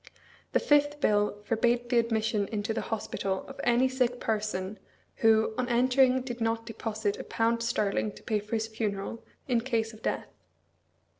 The 0.53 0.59
fifth 0.59 0.99
bill 0.99 1.43
forbade 1.45 1.89
the 1.91 1.99
admission 1.99 2.47
into 2.47 2.73
the 2.73 2.81
hospital 2.89 3.45
of 3.47 3.61
any 3.63 3.87
sick 3.87 4.19
person 4.19 4.79
who 5.17 5.53
on 5.59 5.69
entering 5.69 6.21
did 6.23 6.41
not 6.41 6.65
deposit 6.65 7.17
a 7.19 7.23
pound 7.23 7.61
sterling 7.61 8.11
to 8.13 8.23
pay 8.23 8.39
for 8.39 8.55
his 8.55 8.65
funeral, 8.65 9.23
in 9.47 9.61
case 9.61 9.93
of 9.93 10.01
death. 10.01 10.25